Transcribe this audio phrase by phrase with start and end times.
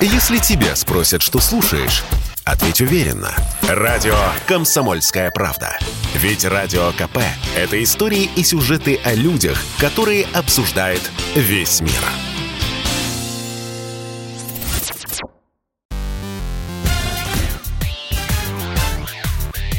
[0.00, 2.04] Если тебя спросят, что слушаешь,
[2.44, 3.34] ответь уверенно.
[3.62, 4.14] Радио
[4.46, 5.78] «Комсомольская правда».
[6.14, 7.18] Ведь Радио КП–
[7.56, 11.00] это истории и сюжеты о людях, которые обсуждает
[11.34, 11.92] весь мир.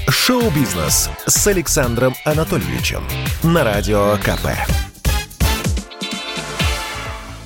[0.10, 3.04] Шоу-бизнес с Александром Анатольевичем
[3.44, 4.87] на Радио КП.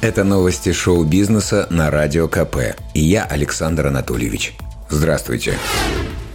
[0.02, 2.76] Это новости шоу-бизнеса на Радио КП.
[2.96, 4.56] И я Александр Анатольевич.
[4.90, 5.60] Здравствуйте.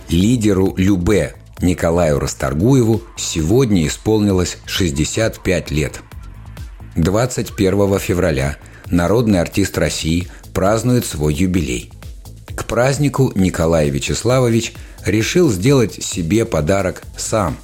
[0.08, 6.00] Лидеру Любе Николаю Расторгуеву сегодня исполнилось 65 лет.
[6.94, 8.56] 21 февраля
[8.88, 11.90] народный артист России празднует свой юбилей.
[12.54, 14.74] К празднику Николай Вячеславович
[15.04, 17.56] решил сделать себе подарок сам.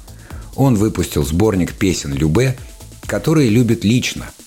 [0.57, 2.57] Он выпустил сборник песен Любе,
[3.07, 4.25] которые любит лично–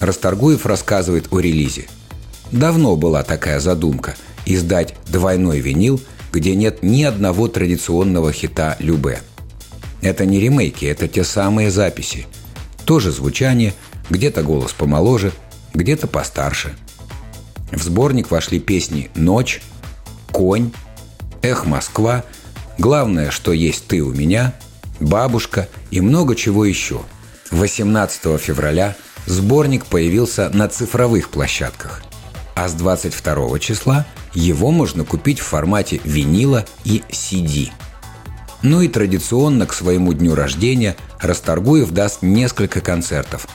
[0.00, 1.86] Расторгуев рассказывает о релизе.
[2.52, 4.14] Давно была такая задумка–
[4.46, 6.00] издать двойной винил,
[6.32, 9.20] где нет ни одного традиционного хита Любе.
[10.02, 12.26] Это не ремейки, это те самые записи.
[12.84, 13.74] Тоже звучание,
[14.10, 15.32] где-то голос помоложе,
[15.74, 16.76] где-то постарше.
[17.72, 19.60] В сборник вошли песни «Ночь»,
[20.30, 20.70] «Конь»,
[21.42, 22.24] «Эх, Москва»,
[22.78, 24.54] «Главное, что есть ты у меня»,
[25.00, 27.00] «Бабушка» и много чего еще.
[27.50, 32.02] 18 февраля сборник появился на цифровых площадках.
[32.54, 37.70] А с 22 числа его можно купить в формате винила и CD.
[38.62, 43.46] Ну и традиционно к своему дню рождения Расторгуев даст несколько концертов.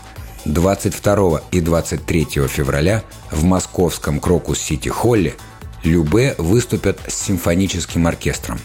[0.46, 5.36] 22 и 23 февраля в московском Крокус-Сити-Холле
[5.84, 8.60] Любе выступят с симфоническим оркестром.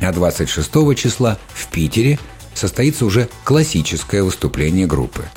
[0.00, 2.18] А 26 числа в Питере
[2.54, 5.24] состоится уже классическое выступление группы–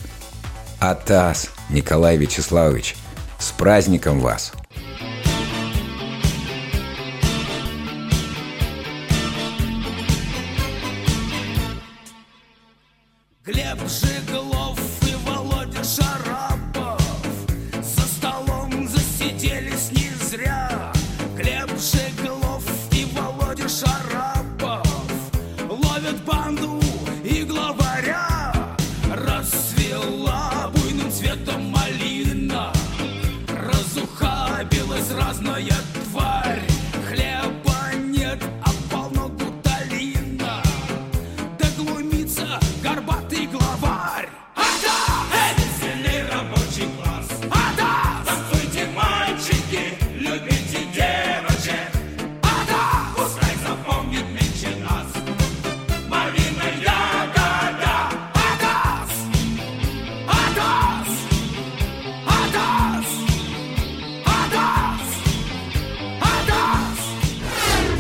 [0.80, 2.96] Атас, Николай Вячеславович,
[3.38, 4.54] с праздником вас!
[13.44, 14.59] Глеб Жиглов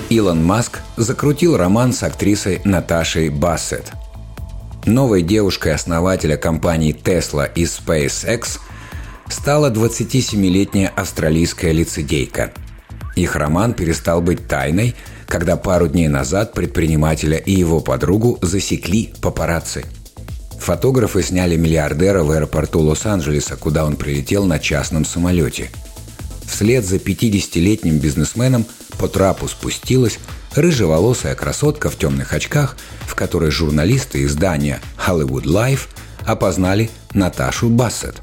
[0.09, 3.91] Илон Маск закрутил роман с актрисой Наташей Бассет.
[4.85, 8.59] Новой девушкой основателя компаний Tesla и SpaceX
[9.29, 12.51] стала 27-летняя австралийская лицедейка.
[13.15, 14.95] Их роман перестал быть тайной,
[15.27, 19.85] когда пару дней назад предпринимателя и его подругу засекли папарацци.
[20.59, 25.69] Фотографы сняли миллиардера в аэропорту Лос-Анджелеса, куда он прилетел на частном самолете.
[26.49, 28.65] Вслед за 50-летним бизнесменом
[28.97, 30.19] по трапу спустилась
[30.55, 35.81] рыжеволосая красотка в темных очках, в которой журналисты издания Hollywood Life
[36.25, 38.15] опознали Наташу Бассет.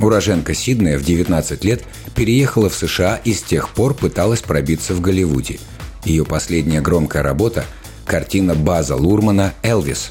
[0.00, 1.84] Уроженка Сиднея в 19 лет
[2.14, 5.58] переехала в США и с тех пор пыталась пробиться в Голливуде.
[6.04, 7.64] Ее последняя громкая работа–
[8.04, 10.10] картина База Лурмана «Элвис».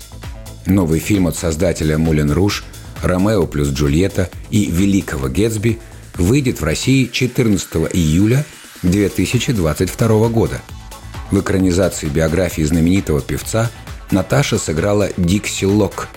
[0.66, 2.64] Новый фильм от создателя «Мулен Руж»,
[3.04, 5.80] «Ромео плюс Джульетта» и «Великого Гетсби»
[6.18, 8.46] выйдет в России 14 июля
[8.84, 10.62] 2022 года.
[11.32, 13.70] В экранизации биографии знаменитого певца
[14.12, 16.08] Наташа сыграла Дикси Лок,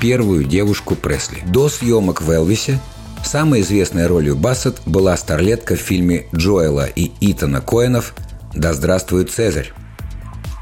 [0.00, 1.42] первую девушку Пресли.
[1.46, 2.80] До съемок в «Элвисе»
[3.24, 8.14] самой известной ролью Бассет была старлетка в фильме Джоэла и Итана Коэнов
[8.54, 9.72] «Да здравствует Цезарь».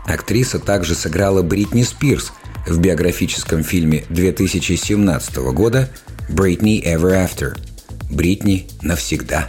[0.07, 2.33] Актриса также сыграла Бритни Спирс
[2.67, 5.89] в биографическом фильме 2017 года
[6.29, 7.57] «Britney Ever After»–
[8.13, 9.49] «Бритни навсегда».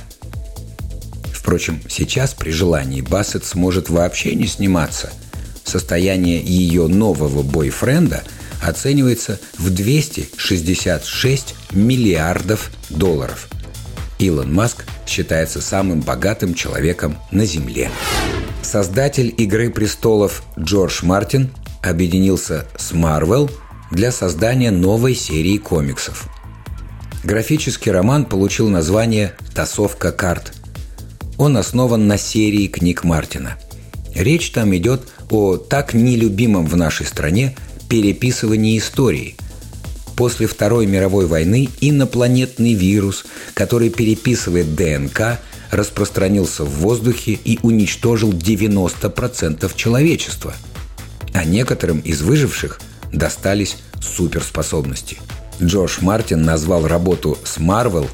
[1.32, 5.12] Впрочем, сейчас при желании Бассет сможет вообще не сниматься.
[5.64, 8.24] Состояние ее нового бойфренда
[8.62, 13.50] оценивается в 266 миллиардов долларов.
[14.20, 17.92] Илон Маск считается самым богатым человеком на Земле.
[18.62, 21.52] Создатель «Игры престолов» Джордж Мартин
[21.84, 23.52] объединился с Marvel
[23.92, 26.30] для создания новой серии комиксов.
[27.24, 30.52] Графический роман получил название «Тасовка карт».
[31.38, 33.58] Он основан на серии книг Мартина.
[34.14, 37.56] Речь там идет о так нелюбимом в нашей стране
[37.88, 39.38] переписывании истории.
[40.18, 43.24] После Второй мировой войны инопланетный вирус,
[43.54, 45.40] который переписывает ДНК,
[45.72, 50.54] распространился в воздухе и уничтожил 90% человечества.
[51.34, 52.82] А некоторым из выживших
[53.14, 55.20] достались суперспособности.
[55.62, 58.10] Джош Мартин назвал работу с Марвел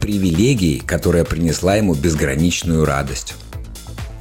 [0.00, 3.34] привилегией, которая принесла ему безграничную радость.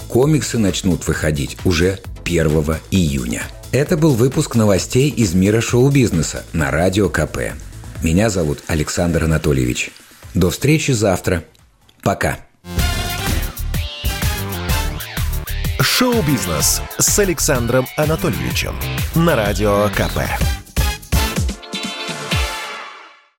[0.08, 3.44] Комиксы начнут выходить уже 1 июня.
[3.72, 7.54] Это был выпуск новостей из мира шоу-бизнеса на Радио КП.
[8.04, 9.92] Меня зовут Александр Анатольевич.
[10.34, 11.44] До встречи завтра.
[12.02, 12.38] Пока.
[15.80, 18.76] Шоу-бизнес с Александром Анатольевичем
[19.16, 20.20] на Радио КП.